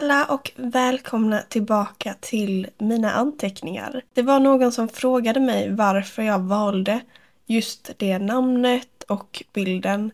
[0.00, 4.02] alla och välkomna tillbaka till mina anteckningar.
[4.14, 7.00] Det var någon som frågade mig varför jag valde
[7.46, 10.10] just det namnet och bilden.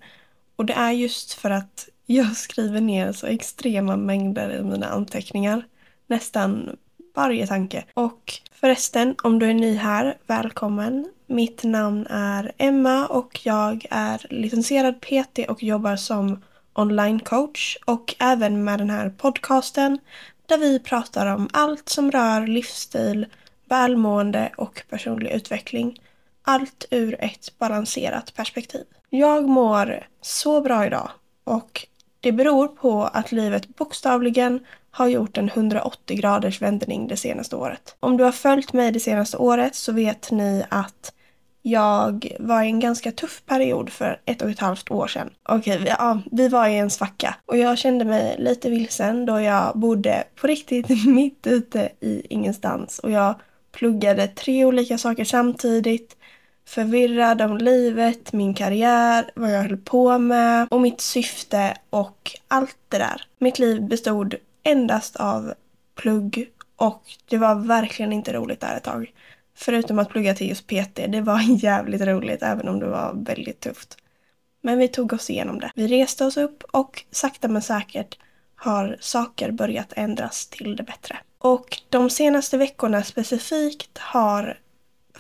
[0.56, 5.66] Och det är just för att jag skriver ner så extrema mängder i mina anteckningar.
[6.06, 6.76] Nästan
[7.14, 7.84] varje tanke.
[7.94, 11.08] Och förresten, om du är ny här, välkommen.
[11.26, 16.42] Mitt namn är Emma och jag är licensierad PT och jobbar som
[16.78, 19.98] online coach och även med den här podcasten
[20.46, 23.26] där vi pratar om allt som rör livsstil,
[23.68, 26.00] välmående och personlig utveckling.
[26.42, 28.84] Allt ur ett balanserat perspektiv.
[29.10, 31.10] Jag mår så bra idag
[31.44, 31.86] och
[32.20, 37.96] det beror på att livet bokstavligen har gjort en 180 graders vändning det senaste året.
[38.00, 41.12] Om du har följt mig det senaste året så vet ni att
[41.68, 45.30] jag var i en ganska tuff period för ett och ett halvt år sedan.
[45.42, 49.40] Okej, vi, ja, vi var i en svacka och jag kände mig lite vilsen då
[49.40, 53.34] jag bodde på riktigt mitt ute i ingenstans och jag
[53.72, 56.16] pluggade tre olika saker samtidigt
[56.66, 62.76] förvirrad om livet, min karriär, vad jag höll på med och mitt syfte och allt
[62.88, 63.22] det där.
[63.38, 65.52] Mitt liv bestod endast av
[65.94, 69.12] plugg och det var verkligen inte roligt där ett tag.
[69.56, 70.94] Förutom att plugga till just PT.
[70.94, 73.96] Det var jävligt roligt även om det var väldigt tufft.
[74.60, 75.70] Men vi tog oss igenom det.
[75.74, 78.18] Vi reste oss upp och sakta men säkert
[78.56, 81.16] har saker börjat ändras till det bättre.
[81.38, 84.58] Och de senaste veckorna specifikt har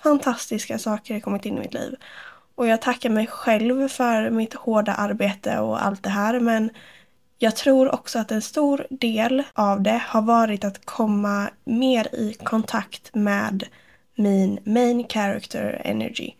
[0.02, 1.94] fantastiska saker kommit in i mitt liv.
[2.54, 6.70] Och jag tackar mig själv för mitt hårda arbete och allt det här men
[7.38, 12.34] jag tror också att en stor del av det har varit att komma mer i
[12.44, 13.64] kontakt med
[14.16, 16.30] min main character energy.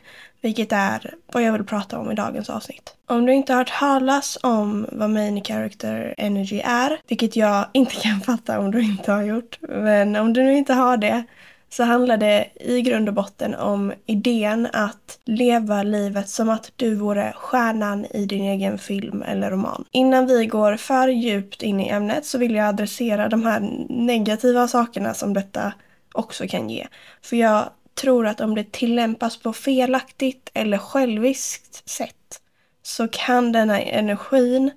[0.41, 2.95] Vilket är vad jag vill prata om i dagens avsnitt.
[3.07, 7.95] Om du inte har hört talas om vad main character energy är, vilket jag inte
[7.95, 11.25] kan fatta om du inte har gjort, men om du nu inte har det
[11.71, 16.95] så handlar det i grund och botten om idén att leva livet som att du
[16.95, 19.85] vore stjärnan i din egen film eller roman.
[19.91, 24.69] Innan vi går för djupt in i ämnet så vill jag adressera de här negativa
[24.69, 25.73] sakerna som detta
[26.17, 26.87] också kan ge.
[27.23, 32.41] För jag tror att om det tillämpas på felaktigt eller själviskt sätt
[32.83, 34.71] så kan denna energin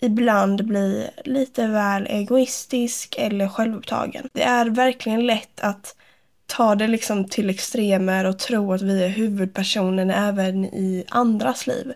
[0.00, 4.28] ibland bli lite väl egoistisk eller självupptagen.
[4.32, 5.96] Det är verkligen lätt att
[6.46, 11.92] ta det liksom till extremer och tro att vi är huvudpersonen även i andras liv.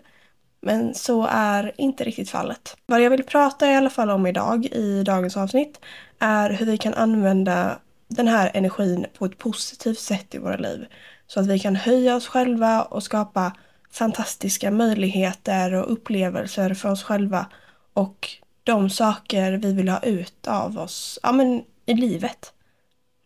[0.61, 2.77] Men så är inte riktigt fallet.
[2.85, 5.79] Vad jag vill prata i alla fall om idag i dagens avsnitt
[6.19, 7.79] är hur vi kan använda
[8.15, 10.85] den här energin på ett positivt sätt i våra liv.
[11.27, 13.53] Så att vi kan höja oss själva och skapa
[13.91, 17.45] fantastiska möjligheter och upplevelser för oss själva
[17.93, 18.29] och
[18.63, 22.53] de saker vi vill ha ut av oss ja, men, i livet.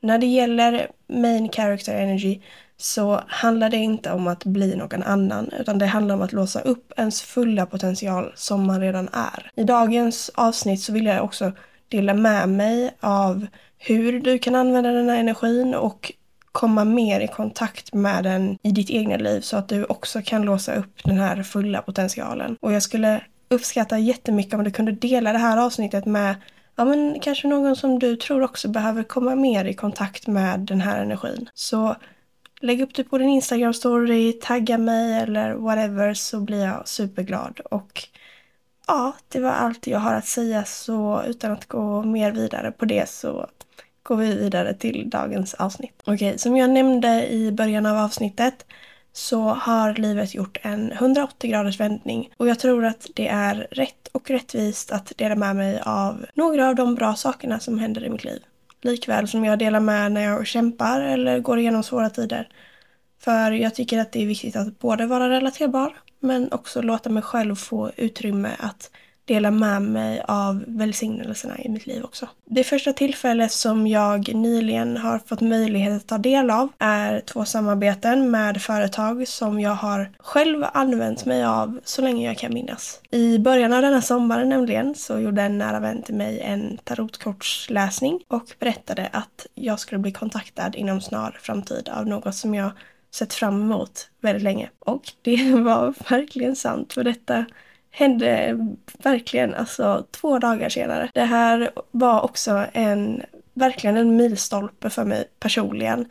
[0.01, 2.41] När det gäller main character energy
[2.77, 6.61] så handlar det inte om att bli någon annan utan det handlar om att låsa
[6.61, 9.51] upp ens fulla potential som man redan är.
[9.55, 11.51] I dagens avsnitt så vill jag också
[11.87, 13.47] dela med mig av
[13.85, 16.11] hur du kan använda den här energin och
[16.51, 20.41] komma mer i kontakt med den i ditt egna liv så att du också kan
[20.41, 22.57] låsa upp den här fulla potentialen.
[22.59, 26.35] Och jag skulle uppskatta jättemycket om du kunde dela det här avsnittet med
[26.75, 30.81] ja, men kanske någon som du tror också behöver komma mer i kontakt med den
[30.81, 31.49] här energin.
[31.53, 31.95] Så
[32.61, 37.59] lägg upp det på din Instagram-story, tagga mig eller whatever så blir jag superglad.
[37.59, 38.03] Och
[38.87, 42.85] ja, det var allt jag har att säga så utan att gå mer vidare på
[42.85, 43.47] det så
[44.05, 46.01] går vi vidare till dagens avsnitt.
[46.05, 48.65] Okej, som jag nämnde i början av avsnittet
[49.13, 54.07] så har livet gjort en 180 graders vändning och jag tror att det är rätt
[54.11, 58.09] och rättvist att dela med mig av några av de bra sakerna som händer i
[58.09, 58.43] mitt liv.
[58.81, 62.47] Likväl som jag delar med när jag kämpar eller går igenom svåra tider.
[63.19, 67.23] För jag tycker att det är viktigt att både vara relaterbar men också låta mig
[67.23, 68.91] själv få utrymme att
[69.25, 72.29] dela med mig av välsignelserna i mitt liv också.
[72.45, 77.45] Det första tillfället som jag nyligen har fått möjlighet att ta del av är två
[77.45, 83.01] samarbeten med företag som jag har själv använt mig av så länge jag kan minnas.
[83.11, 88.19] I början av denna sommaren nämligen så gjorde en nära vän till mig en tarotkortsläsning
[88.27, 92.71] och berättade att jag skulle bli kontaktad inom snar framtid av något som jag
[93.15, 94.69] sett fram emot väldigt länge.
[94.79, 97.45] Och det var verkligen sant för detta
[97.95, 98.57] hände
[99.03, 101.09] verkligen alltså två dagar senare.
[101.13, 103.21] Det här var också en,
[103.53, 106.05] verkligen en milstolpe för mig personligen.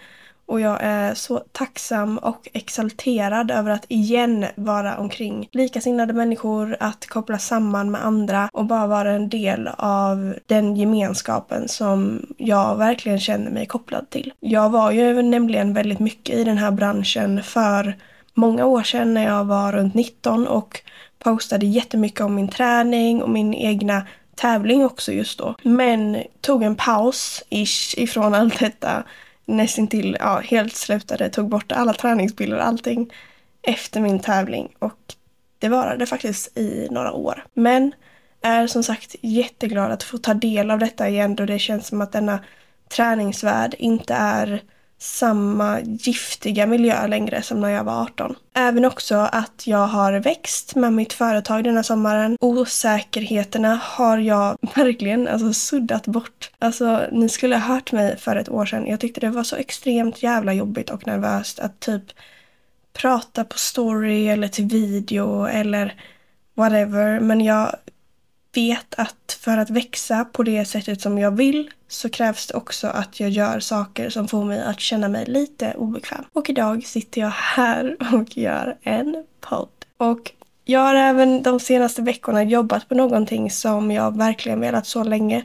[0.47, 7.07] Och jag är så tacksam och exalterad över att igen vara omkring likasinnade människor, att
[7.07, 13.21] koppla samman med andra och bara vara en del av den gemenskapen som jag verkligen
[13.21, 14.33] känner mig kopplad till.
[14.41, 17.97] Jag var ju nämligen väldigt mycket i den här branschen för
[18.35, 20.81] många år sedan när jag var runt 19 och
[21.25, 25.55] postade jättemycket om min träning och min egna tävling också just då.
[25.63, 29.05] Men tog en paus ish ifrån allt detta.
[29.47, 33.13] Nästintill, ja, helt slutade, tog bort alla träningsbilder och allting
[33.63, 34.69] efter min tävling.
[34.79, 35.15] Och
[35.59, 37.45] det varade faktiskt i några år.
[37.55, 37.93] Men
[38.43, 42.01] är som sagt jätteglad att få ta del av detta igen då det känns som
[42.01, 42.39] att denna
[42.89, 44.63] träningsvärld inte är
[45.05, 48.35] samma giftiga miljö längre som när jag var 18.
[48.55, 52.37] Även också att jag har växt med mitt företag den här sommaren.
[52.41, 56.51] Osäkerheterna har jag verkligen alltså suddat bort.
[56.59, 58.87] Alltså, ni skulle ha hört mig för ett år sedan.
[58.87, 62.03] Jag tyckte det var så extremt jävla jobbigt och nervöst att typ
[62.93, 65.95] prata på story eller till video eller
[66.55, 67.21] whatever.
[67.21, 67.77] Men jag
[68.55, 72.87] vet att för att växa på det sättet som jag vill så krävs det också
[72.87, 76.25] att jag gör saker som får mig att känna mig lite obekväm.
[76.33, 79.69] Och idag sitter jag här och gör en podd.
[79.97, 80.33] Och
[80.65, 85.45] jag har även de senaste veckorna jobbat på någonting som jag verkligen velat så länge.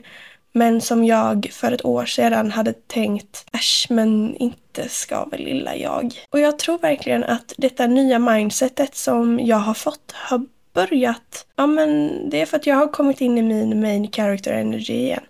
[0.52, 5.76] Men som jag för ett år sedan hade tänkt, äsch men inte ska väl lilla
[5.76, 6.14] jag.
[6.30, 11.66] Och jag tror verkligen att detta nya mindsetet som jag har fått har börjat, ja
[11.66, 15.22] men det är för att jag har kommit in i min main character energy igen.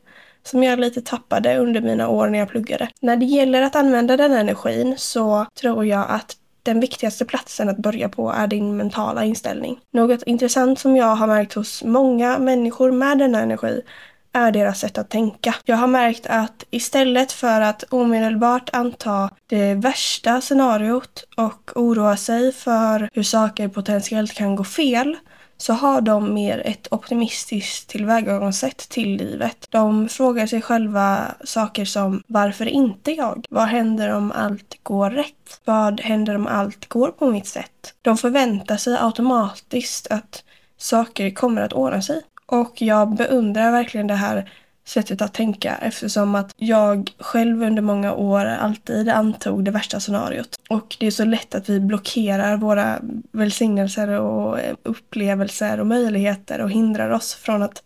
[0.42, 2.88] Som jag lite tappade under mina år när jag pluggade.
[3.00, 7.78] När det gäller att använda den energin så tror jag att den viktigaste platsen att
[7.78, 9.78] börja på är din mentala inställning.
[9.92, 13.82] Något intressant som jag har märkt hos många människor med denna energi
[14.32, 15.54] är deras sätt att tänka.
[15.64, 22.52] Jag har märkt att istället för att omedelbart anta det värsta scenariot och oroa sig
[22.52, 25.16] för hur saker potentiellt kan gå fel
[25.60, 29.66] så har de mer ett optimistiskt tillvägagångssätt till livet.
[29.70, 33.46] De frågar sig själva saker som varför inte jag?
[33.50, 35.60] Vad händer om allt går rätt?
[35.64, 37.94] Vad händer om allt går på mitt sätt?
[38.02, 40.44] De förväntar sig automatiskt att
[40.76, 42.22] saker kommer att ordna sig.
[42.46, 44.50] Och jag beundrar verkligen det här
[44.86, 50.59] sättet att tänka eftersom att jag själv under många år alltid antog det värsta scenariot.
[50.70, 53.00] Och det är så lätt att vi blockerar våra
[53.32, 57.82] välsignelser och upplevelser och möjligheter och hindrar oss från att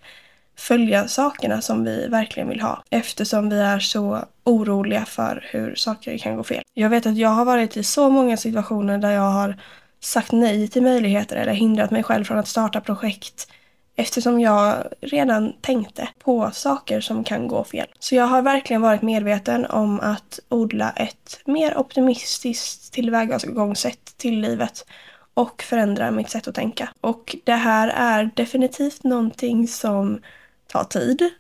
[0.59, 6.19] följa sakerna som vi verkligen vill ha eftersom vi är så oroliga för hur saker
[6.19, 6.63] kan gå fel.
[6.75, 9.57] Jag vet att jag har varit i så många situationer där jag har
[10.01, 13.49] sagt nej till möjligheter eller hindrat mig själv från att starta projekt
[13.97, 17.87] eftersom jag redan tänkte på saker som kan gå fel.
[17.99, 24.87] Så jag har verkligen varit medveten om att odla ett mer optimistiskt tillvägagångssätt till livet
[25.35, 26.89] och förändra mitt sätt att tänka.
[27.01, 30.21] Och det här är definitivt någonting som
[30.67, 31.31] tar tid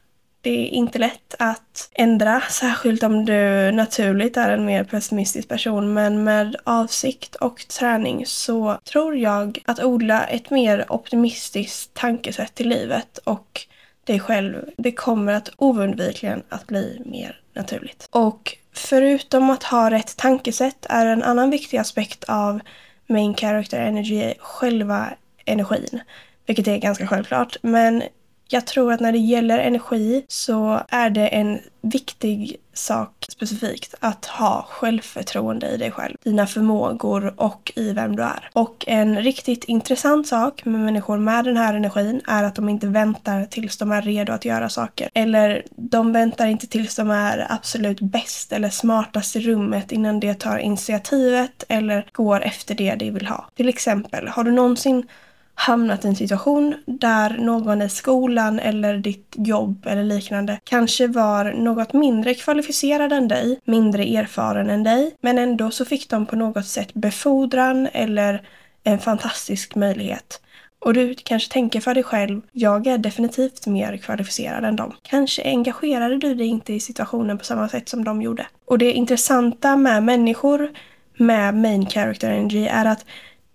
[0.44, 5.92] det är inte lätt att ändra, särskilt om du naturligt är en mer pessimistisk person.
[5.92, 12.68] Men med avsikt och träning så tror jag att odla ett mer optimistiskt tankesätt till
[12.68, 13.66] livet och
[14.04, 18.08] dig själv, det kommer att oundvikligen att bli mer naturligt.
[18.10, 22.60] Och förutom att ha rätt tankesätt är en annan viktig aspekt av
[23.06, 25.08] main character energy själva
[25.44, 26.00] energin.
[26.46, 27.56] Vilket är ganska självklart.
[27.62, 28.02] Men
[28.48, 34.26] jag tror att när det gäller energi så är det en viktig sak specifikt att
[34.26, 38.50] ha självförtroende i dig själv, dina förmågor och i vem du är.
[38.52, 42.86] Och en riktigt intressant sak med människor med den här energin är att de inte
[42.86, 45.08] väntar tills de är redo att göra saker.
[45.14, 50.34] Eller de väntar inte tills de är absolut bäst eller smartast i rummet innan de
[50.34, 53.48] tar initiativet eller går efter det de vill ha.
[53.54, 55.06] Till exempel, har du någonsin
[55.54, 61.52] hamnat i en situation där någon i skolan eller ditt jobb eller liknande kanske var
[61.52, 66.36] något mindre kvalificerad än dig, mindre erfaren än dig, men ändå så fick de på
[66.36, 68.42] något sätt befordran eller
[68.84, 70.40] en fantastisk möjlighet.
[70.78, 74.92] Och du kanske tänker för dig själv, jag är definitivt mer kvalificerad än dem.
[75.02, 78.46] Kanske engagerade du dig inte i situationen på samma sätt som de gjorde.
[78.64, 80.70] Och det intressanta med människor
[81.16, 83.06] med main character energy är att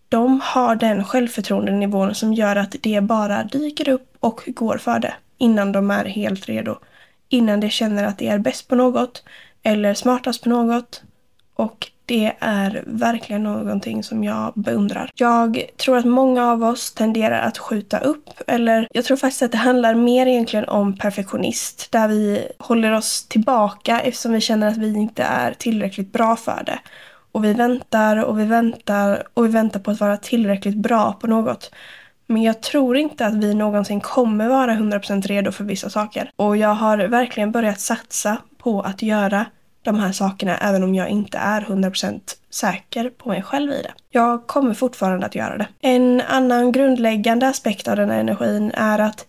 [0.10, 5.14] de har den självförtroendenivån som gör att det bara dyker upp och går för det
[5.38, 6.76] innan de är helt redo.
[7.30, 9.24] Innan de känner att de är bäst på något
[9.64, 11.04] eller smartast på något
[11.56, 15.12] Och det är verkligen någonting som jag beundrar.
[15.16, 19.52] Jag tror att många av oss tenderar att skjuta upp, eller jag tror faktiskt att
[19.52, 24.78] det handlar mer egentligen om perfektionist, där vi håller oss tillbaka eftersom vi känner att
[24.78, 26.80] vi inte är tillräckligt bra för det.
[27.32, 31.28] Och vi väntar och vi väntar och vi väntar på att vara tillräckligt bra på
[31.28, 31.72] något.
[32.28, 36.32] Men jag tror inte att vi någonsin kommer vara 100% redo för vissa saker.
[36.36, 39.46] Och jag har verkligen börjat satsa på att göra
[39.82, 42.20] de här sakerna även om jag inte är 100%
[42.50, 43.92] säker på mig själv i det.
[44.10, 45.68] Jag kommer fortfarande att göra det.
[45.82, 49.26] En annan grundläggande aspekt av den här energin är att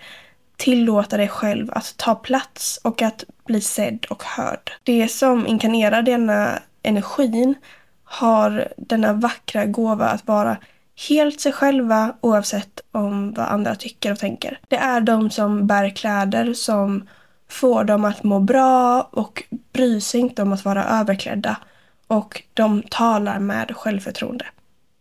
[0.57, 4.73] tillåta dig själv att ta plats och att bli sedd och hörd.
[4.83, 7.55] Det som inkarnerar denna energin
[8.13, 10.57] har denna vackra gåva att vara
[11.09, 14.59] helt sig själva oavsett om vad andra tycker och tänker.
[14.69, 17.09] Det är de som bär kläder som
[17.49, 21.57] får dem att må bra och bryr sig inte om att vara överklädda
[22.07, 24.47] och de talar med självförtroende.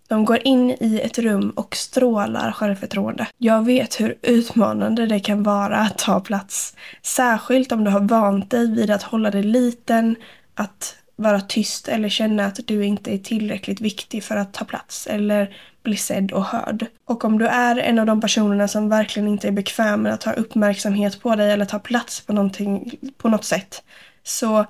[0.08, 3.28] De går in i ett rum och strålar självförtroende.
[3.38, 6.76] Jag vet hur utmanande det kan vara att ta plats.
[7.02, 10.16] Särskilt om du har vant dig vid att hålla dig liten,
[10.56, 15.08] att vara tyst eller känna att du inte är tillräckligt viktig för att ta plats
[15.08, 16.86] eller bli sedd och hörd.
[17.06, 20.24] Och om du är en av de personerna som verkligen inte är bekväm med att
[20.24, 23.84] ha uppmärksamhet på dig eller ta plats på, någonting, på något sätt
[24.24, 24.66] så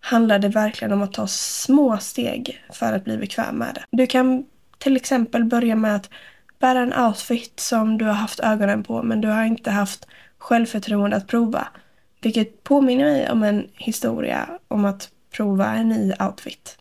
[0.00, 3.84] handlar det verkligen om att ta små steg för att bli bekväm med det.
[3.90, 4.44] Du kan
[4.78, 6.10] till exempel börja med att
[6.58, 10.06] bära en outfit som du har haft ögonen på men du har inte haft
[10.38, 11.68] självförtroende att prova.
[12.22, 16.78] Vilket påminner mig om en historia om att prova en ny outfit.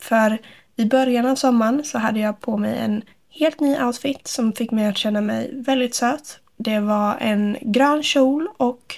[0.00, 0.38] För
[0.76, 4.70] i början av sommaren så hade jag på mig en helt ny outfit som fick
[4.70, 6.38] mig att känna mig väldigt söt.
[6.56, 8.96] Det var en grön kjol och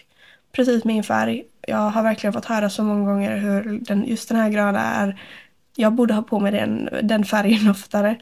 [0.52, 1.44] precis min färg.
[1.66, 5.20] Jag har verkligen fått höra så många gånger hur den, just den här gröna är.
[5.76, 8.16] Jag borde ha på mig den, den färgen oftare.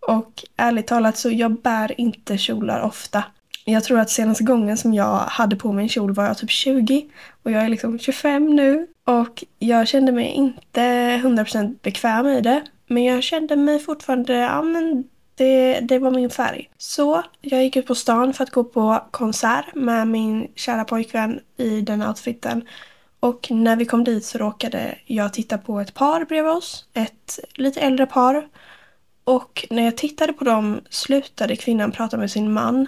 [0.00, 3.24] Och ärligt talat så jag bär inte kjolar ofta.
[3.64, 6.50] Jag tror att senaste gången som jag hade på mig en kjol var jag typ
[6.50, 7.06] 20
[7.42, 8.86] och jag är liksom 25 nu.
[9.04, 10.80] Och jag kände mig inte
[11.16, 12.62] 100% bekväm i det.
[12.86, 16.70] Men jag kände mig fortfarande, ja men det, det var min färg.
[16.78, 21.40] Så jag gick ut på stan för att gå på konsert med min kära pojkvän
[21.56, 22.68] i den outfiten.
[23.20, 26.86] Och när vi kom dit så råkade jag titta på ett par bredvid oss.
[26.94, 28.48] Ett lite äldre par.
[29.24, 32.86] Och när jag tittade på dem slutade kvinnan prata med sin man.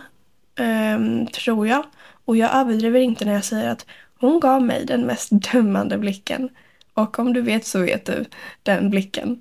[0.61, 1.85] Um, tror jag.
[2.25, 3.87] Och jag överdriver inte när jag säger att
[4.18, 6.49] hon gav mig den mest dömande blicken.
[6.94, 8.25] Och om du vet så vet du
[8.62, 9.40] den blicken.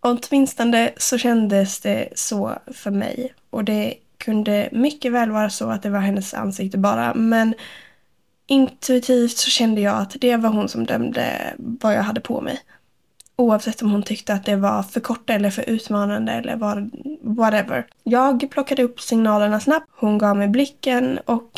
[0.00, 3.34] Åtminstone så kändes det så för mig.
[3.50, 7.14] Och det kunde mycket väl vara så att det var hennes ansikte bara.
[7.14, 7.54] Men
[8.46, 12.60] intuitivt så kände jag att det var hon som dömde vad jag hade på mig.
[13.36, 16.90] Oavsett om hon tyckte att det var för kort eller för utmanande eller vad...
[17.22, 17.86] whatever.
[18.02, 19.90] Jag plockade upp signalerna snabbt.
[19.90, 21.50] Hon gav mig blicken och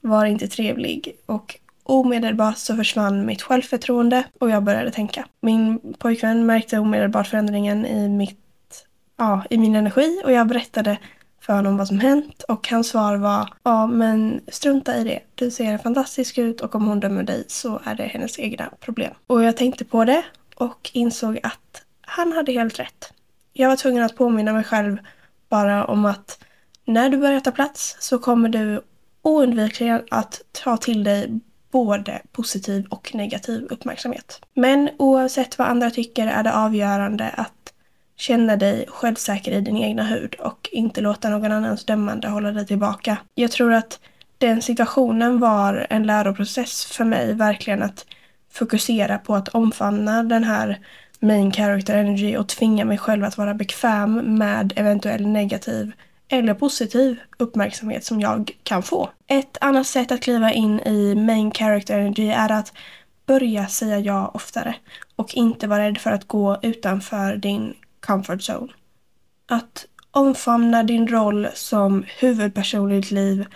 [0.00, 1.16] var inte trevlig.
[1.26, 5.26] Och Omedelbart så försvann mitt självförtroende och jag började tänka.
[5.40, 10.98] Min pojkvän märkte omedelbart förändringen i, mitt, ja, i min energi och jag berättade
[11.40, 15.20] för honom vad som hänt och hans svar var ja men strunta i det.
[15.34, 19.14] Du ser fantastisk ut och om hon dömer dig så är det hennes egna problem.
[19.26, 20.24] Och jag tänkte på det
[20.54, 23.12] och insåg att han hade helt rätt.
[23.52, 24.98] Jag var tvungen att påminna mig själv
[25.48, 26.38] bara om att
[26.84, 28.82] när du börjar ta plats så kommer du
[29.22, 31.40] oundvikligen att ta till dig
[31.84, 34.40] både positiv och negativ uppmärksamhet.
[34.54, 37.72] Men oavsett vad andra tycker är det avgörande att
[38.16, 42.66] känna dig självsäker i din egna hud och inte låta någon annans dömande hålla dig
[42.66, 43.16] tillbaka.
[43.34, 44.00] Jag tror att
[44.38, 48.06] den situationen var en läroprocess för mig, verkligen att
[48.52, 50.78] fokusera på att omfamna den här
[51.20, 55.92] main character energy och tvinga mig själv att vara bekväm med eventuell negativ
[56.28, 59.10] eller positiv uppmärksamhet som jag kan få.
[59.26, 62.72] Ett annat sätt att kliva in i main character energy är att
[63.26, 64.74] börja säga ja oftare
[65.16, 68.72] och inte vara rädd för att gå utanför din comfort zone.
[69.48, 73.46] Att omfamna din roll som huvudperson i ditt liv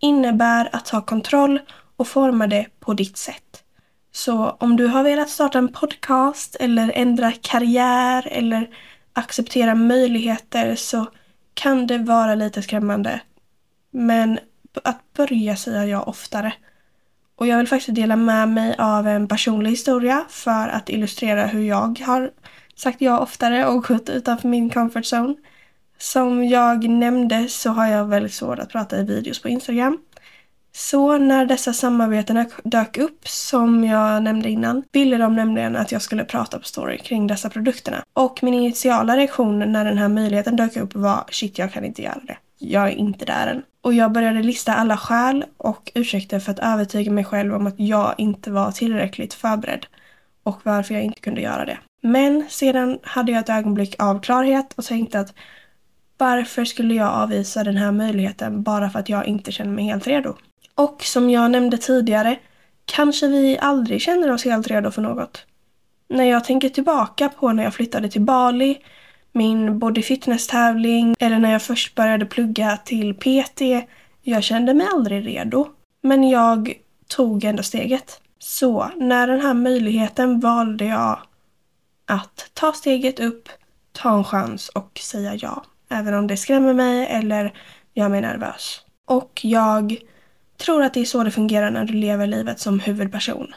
[0.00, 1.60] innebär att ta kontroll
[1.96, 3.62] och forma det på ditt sätt.
[4.12, 8.68] Så om du har velat starta en podcast eller ändra karriär eller
[9.12, 11.06] acceptera möjligheter så
[11.54, 13.20] kan det vara lite skrämmande.
[13.90, 14.38] Men
[14.84, 16.52] att börja säga ja oftare.
[17.36, 21.62] Och jag vill faktiskt dela med mig av en personlig historia för att illustrera hur
[21.62, 22.30] jag har
[22.76, 25.34] sagt ja oftare och gått utanför min comfort zone.
[25.98, 29.98] Som jag nämnde så har jag väldigt svårt att prata i videos på Instagram.
[30.74, 36.02] Så när dessa samarbeten dök upp, som jag nämnde innan, ville de nämligen att jag
[36.02, 38.02] skulle prata på story kring dessa produkterna.
[38.12, 42.02] Och min initiala reaktion när den här möjligheten dök upp var shit, jag kan inte
[42.02, 42.36] göra det.
[42.58, 43.62] Jag är inte där än.
[43.80, 47.80] Och jag började lista alla skäl och ursäkter för att övertyga mig själv om att
[47.80, 49.86] jag inte var tillräckligt förberedd
[50.42, 51.78] och varför jag inte kunde göra det.
[52.02, 55.34] Men sedan hade jag ett ögonblick av klarhet och tänkte att
[56.18, 60.06] varför skulle jag avvisa den här möjligheten bara för att jag inte känner mig helt
[60.06, 60.36] redo?
[60.74, 62.38] Och som jag nämnde tidigare,
[62.84, 65.46] kanske vi aldrig känner oss helt redo för något.
[66.08, 68.78] När jag tänker tillbaka på när jag flyttade till Bali,
[69.32, 73.60] min body fitness-tävling eller när jag först började plugga till PT,
[74.22, 75.68] jag kände mig aldrig redo.
[76.00, 76.72] Men jag
[77.08, 78.20] tog ändå steget.
[78.38, 81.18] Så när den här möjligheten valde jag
[82.06, 83.48] att ta steget upp,
[83.92, 85.64] ta en chans och säga ja.
[85.88, 87.52] Även om det skrämmer mig eller
[87.94, 88.80] gör mig nervös.
[89.06, 89.96] Och jag
[90.62, 93.54] tror att det är så det fungerar när du lever livet som huvudperson.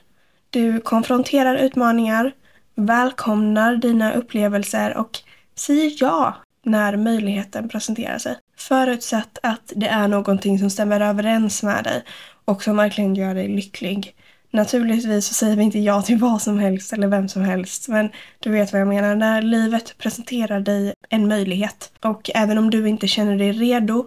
[0.49, 2.31] Du konfronterar utmaningar,
[2.75, 5.19] välkomnar dina upplevelser och
[5.55, 8.35] säger ja när möjligheten presenterar sig.
[8.57, 12.03] Förutsatt att det är någonting som stämmer överens med dig
[12.45, 14.15] och som verkligen gör dig lycklig.
[14.51, 18.09] Naturligtvis så säger vi inte ja till vad som helst eller vem som helst, men
[18.39, 19.15] du vet vad jag menar.
[19.15, 24.05] När livet presenterar dig en möjlighet och även om du inte känner dig redo,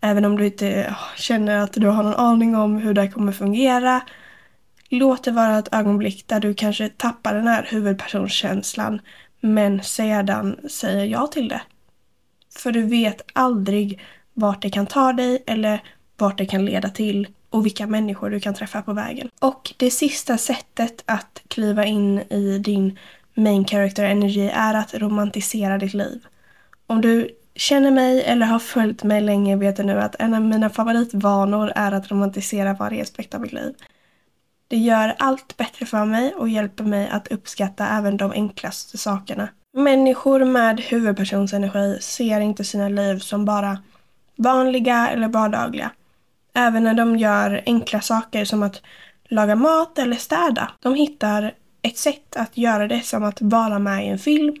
[0.00, 3.32] även om du inte ah, känner att du har någon aning om hur det kommer
[3.32, 4.00] fungera,
[4.88, 9.00] låt det vara ett ögonblick där du kanske tappar den här huvudpersonskänslan
[9.40, 11.62] men sedan säger ja till det.
[12.56, 14.00] För du vet aldrig
[14.34, 15.82] vart det kan ta dig eller
[16.16, 19.28] vart det kan leda till och vilka människor du kan träffa på vägen.
[19.40, 22.98] Och det sista sättet att kliva in i din
[23.34, 26.26] main character energy är att romantisera ditt liv.
[26.86, 30.70] Om du känner mig eller har följt mig länge vet nu att en av mina
[30.70, 33.74] favoritvanor är att romantisera varje aspekt av mitt liv.
[34.68, 39.48] Det gör allt bättre för mig och hjälper mig att uppskatta även de enklaste sakerna.
[39.76, 43.78] Människor med huvudpersonsenergi ser inte sina liv som bara
[44.36, 45.90] vanliga eller vardagliga.
[46.54, 48.82] Även när de gör enkla saker som att
[49.28, 50.70] laga mat eller städa.
[50.80, 54.56] De hittar ett sätt att göra det som att vara med i en film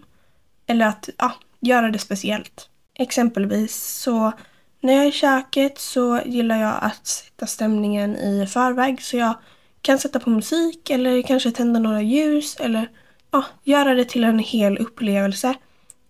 [0.66, 2.68] eller att ja, göra det speciellt.
[2.98, 4.32] Exempelvis så
[4.80, 9.34] när jag är i köket så gillar jag att sätta stämningen i förväg så jag
[9.82, 12.88] kan sätta på musik eller kanske tända några ljus eller
[13.30, 15.54] ja, göra det till en hel upplevelse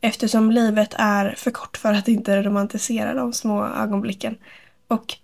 [0.00, 4.38] eftersom livet är för kort för att inte romantisera de små ögonblicken.
[4.88, 5.14] Och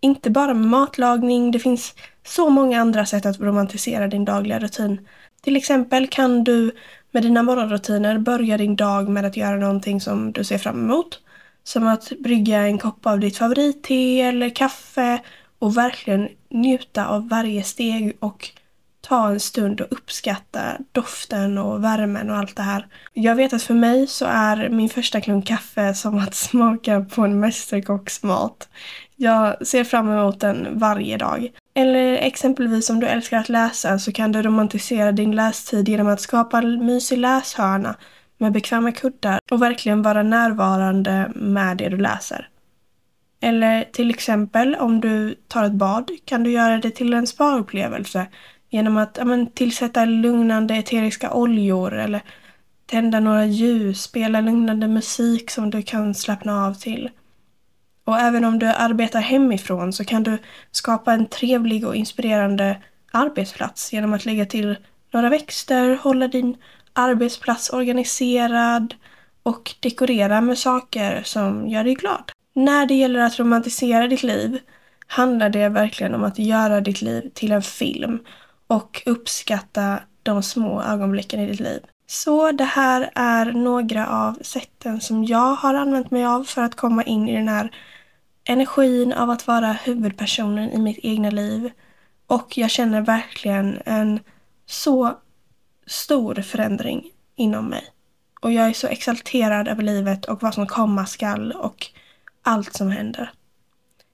[0.00, 1.94] inte bara med matlagning, det finns
[2.26, 5.08] så många andra sätt att romantisera din dagliga rutin.
[5.42, 6.72] Till exempel kan du
[7.10, 11.20] med dina morgonrutiner börja din dag med att göra någonting som du ser fram emot.
[11.64, 15.20] Som att brygga en kopp av ditt favoritte eller kaffe
[15.58, 18.50] och verkligen njuta av varje steg och
[19.00, 20.60] ta en stund och uppskatta
[20.92, 22.86] doften och värmen och allt det här.
[23.12, 27.22] Jag vet att för mig så är min första klunk kaffe som att smaka på
[27.22, 28.68] en mästerkocks mat.
[29.22, 31.48] Jag ser fram emot den varje dag.
[31.74, 36.20] Eller exempelvis om du älskar att läsa så kan du romantisera din lästid genom att
[36.20, 37.96] skapa en mysig läshörna
[38.38, 42.48] med bekväma kuddar och verkligen vara närvarande med det du läser.
[43.40, 48.26] Eller till exempel om du tar ett bad kan du göra det till en spa-upplevelse
[48.70, 52.22] genom att ja, men, tillsätta lugnande eteriska oljor eller
[52.86, 57.10] tända några ljus, spela lugnande musik som du kan slappna av till.
[58.04, 60.38] Och även om du arbetar hemifrån så kan du
[60.70, 62.76] skapa en trevlig och inspirerande
[63.12, 64.76] arbetsplats genom att lägga till
[65.12, 66.56] några växter, hålla din
[66.92, 68.94] arbetsplats organiserad
[69.42, 72.32] och dekorera med saker som gör dig glad.
[72.54, 74.58] När det gäller att romantisera ditt liv
[75.06, 78.18] handlar det verkligen om att göra ditt liv till en film
[78.66, 81.80] och uppskatta de små ögonblicken i ditt liv.
[82.10, 86.74] Så det här är några av sätten som jag har använt mig av för att
[86.74, 87.70] komma in i den här
[88.44, 91.70] energin av att vara huvudpersonen i mitt egna liv.
[92.26, 94.20] Och jag känner verkligen en
[94.66, 95.18] så
[95.86, 97.84] stor förändring inom mig.
[98.40, 101.86] Och jag är så exalterad över livet och vad som komma skall och
[102.42, 103.32] allt som händer.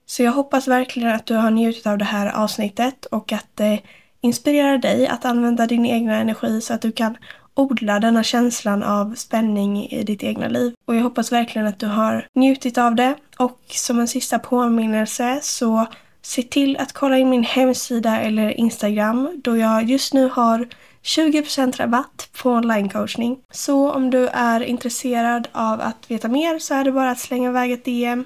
[0.06, 3.80] Så jag hoppas verkligen att du har njutit av det här avsnittet och att det
[4.20, 7.16] inspirerar dig att använda din egna energi så att du kan
[7.56, 10.74] odla denna känslan av spänning i ditt egna liv.
[10.84, 13.14] Och jag hoppas verkligen att du har njutit av det.
[13.38, 15.86] Och som en sista påminnelse så
[16.22, 20.68] se till att kolla in min hemsida eller Instagram då jag just nu har
[21.02, 23.38] 20% rabatt på onlinecoachning.
[23.50, 27.48] Så om du är intresserad av att veta mer så är det bara att slänga
[27.48, 28.24] iväg ett DM.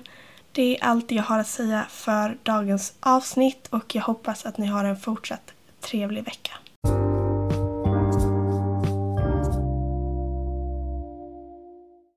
[0.53, 4.67] Det är allt jag har att säga för dagens avsnitt och jag hoppas att ni
[4.67, 6.53] har en fortsatt trevlig vecka.